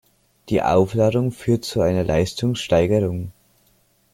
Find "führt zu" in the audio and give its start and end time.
1.31-1.81